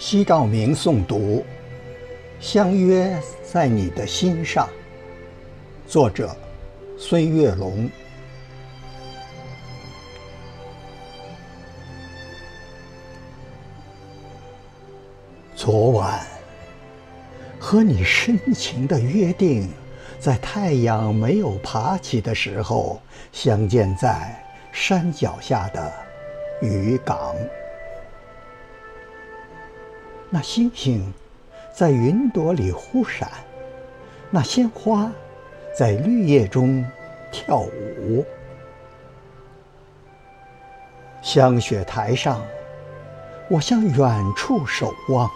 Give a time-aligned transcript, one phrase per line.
[0.00, 1.44] 西道明诵读，
[2.38, 4.68] 相约在你的心上。
[5.88, 6.34] 作者：
[6.96, 7.90] 孙月龙。
[15.56, 16.24] 昨晚
[17.58, 19.68] 和你深情的约定，
[20.20, 23.02] 在太阳没有爬起的时候，
[23.32, 24.40] 相见在
[24.70, 25.92] 山脚下的
[26.62, 27.34] 渔港。
[30.30, 31.10] 那星星
[31.74, 33.30] 在云朵里忽闪，
[34.30, 35.10] 那鲜花
[35.74, 36.84] 在绿叶中
[37.32, 38.24] 跳舞。
[41.22, 42.44] 香雪台上，
[43.48, 45.30] 我向远处守望，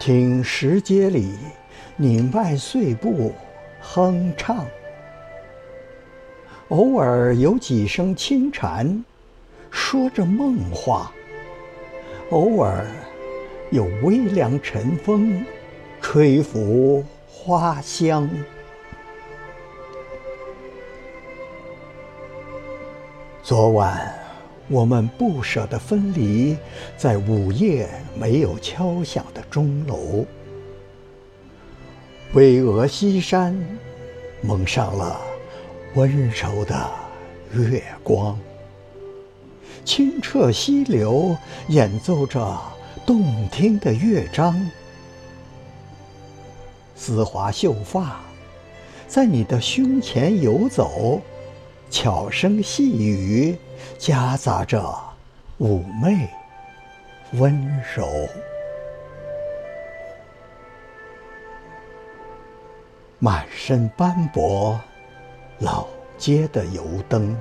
[0.00, 1.38] 听石阶里
[1.96, 3.32] 你迈碎步
[3.80, 4.66] 哼唱。
[6.70, 9.04] 偶尔有几声轻蝉，
[9.70, 11.12] 说着梦话；
[12.30, 12.84] 偶尔。
[13.70, 15.44] 有微凉晨风，
[16.02, 18.28] 吹拂花香。
[23.44, 24.12] 昨晚
[24.66, 26.56] 我们不舍得分离，
[26.96, 30.26] 在午夜没有敲响的钟楼，
[32.32, 33.56] 巍峨西山
[34.40, 35.20] 蒙上了
[35.94, 36.90] 温柔的
[37.52, 38.36] 月光，
[39.84, 41.36] 清澈溪流
[41.68, 42.60] 演奏着。
[43.10, 44.70] 动听的乐章，
[46.94, 48.20] 丝滑秀发
[49.08, 51.20] 在你的胸前游走，
[51.90, 53.58] 悄声细语
[53.98, 54.96] 夹杂着
[55.58, 56.30] 妩媚
[57.32, 58.28] 温柔。
[63.18, 64.80] 满身斑驳，
[65.58, 65.84] 老
[66.16, 67.36] 街的油灯，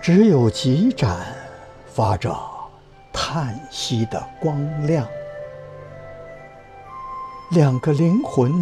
[0.00, 1.18] 只有几盏
[1.92, 2.61] 发着。
[3.32, 5.08] 叹息的光亮，
[7.52, 8.52] 两个灵魂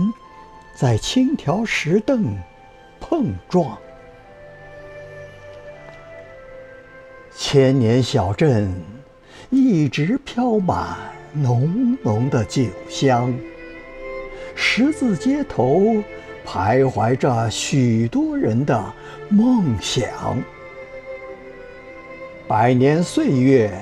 [0.77, 2.39] 在轻条石凳
[3.01, 3.77] 碰撞。
[7.35, 8.73] 千年小镇
[9.51, 10.97] 一直飘满
[11.33, 13.35] 浓浓的酒香，
[14.55, 16.01] 十字街头
[16.47, 18.81] 徘徊着许多人的
[19.31, 20.41] 梦想，
[22.47, 23.77] 百年岁月。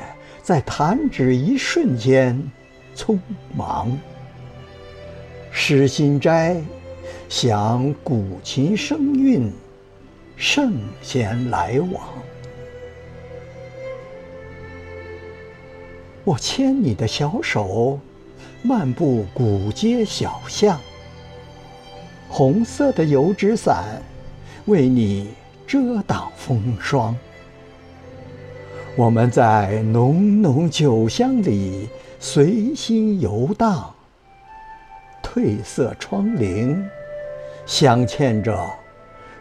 [0.49, 2.43] 在弹指一瞬间，
[2.97, 3.19] 匆
[3.55, 3.95] 忙。
[5.51, 6.59] 诗心斋，
[7.29, 9.53] 想古琴声韵，
[10.39, 10.73] 圣
[11.03, 12.03] 贤来往。
[16.25, 18.01] 我牵你的小手，
[18.63, 20.81] 漫步古街小巷。
[22.27, 24.01] 红色的油纸伞，
[24.65, 25.29] 为你
[25.67, 27.15] 遮挡风霜。
[28.99, 31.89] 我们在浓浓酒香里
[32.19, 33.95] 随心游荡，
[35.23, 36.77] 褪色窗棂，
[37.65, 38.69] 镶嵌着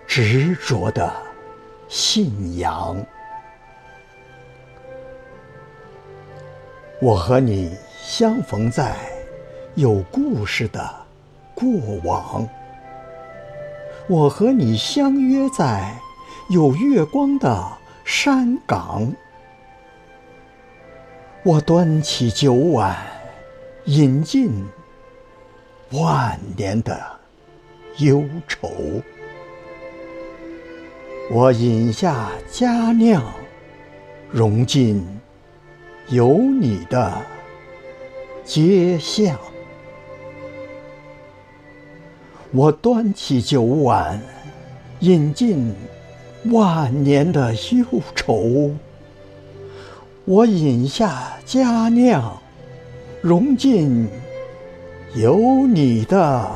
[0.05, 1.11] 执着的
[1.87, 3.03] 信仰。
[7.01, 8.95] 我和你相逢在
[9.73, 10.87] 有故事的
[11.55, 11.67] 过
[12.03, 12.47] 往，
[14.07, 15.99] 我和你相约在
[16.51, 17.67] 有月光的
[18.05, 19.11] 山岗。
[21.47, 22.93] 我端起酒碗，
[23.85, 24.51] 饮尽
[25.93, 26.99] 万年的
[27.99, 28.69] 忧愁。
[31.31, 33.23] 我饮下佳酿，
[34.29, 35.01] 融进
[36.09, 37.13] 有你的
[38.43, 39.39] 街巷。
[42.51, 44.21] 我端起酒碗，
[44.99, 45.73] 饮尽
[46.51, 48.75] 万年的忧愁。
[50.29, 52.37] 我饮下佳酿，
[53.21, 54.09] 融进
[55.15, 56.51] 有你的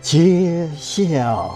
[0.00, 1.50] 街巷。